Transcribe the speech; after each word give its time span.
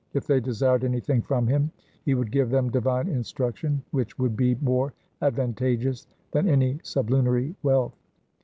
If 0.15 0.25
they 0.25 0.39
desired 0.39 0.83
anything 0.83 1.21
from 1.21 1.45
him 1.45 1.69
he 2.03 2.15
would 2.15 2.31
give 2.31 2.49
them 2.49 2.71
divine 2.71 3.07
instruction, 3.07 3.83
which 3.91 4.17
would 4.17 4.35
be 4.35 4.55
more 4.55 4.93
advantageous 5.21 6.07
than 6.31 6.49
any 6.49 6.79
sublunary 6.81 7.55
wealth. 7.61 7.93